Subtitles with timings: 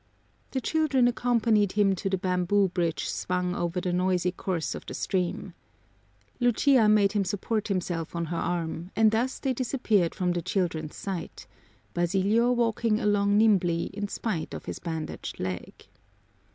[0.49, 4.95] The children accompanied him to the bamboo bridge swung over the noisy course of the
[4.95, 5.53] stream.
[6.39, 10.95] Lucia made him support himself on her arm, and thus they disappeared from the children's
[10.95, 11.45] sight,
[11.93, 15.71] Basilio walking along nimbly in spite of his bandaged leg.